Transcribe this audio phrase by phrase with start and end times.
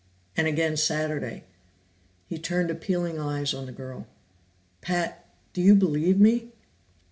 [0.35, 1.43] And again Saturday."
[2.25, 4.07] He turned appealing eyes on the girl.
[4.81, 6.53] "Pat, do you believe me?"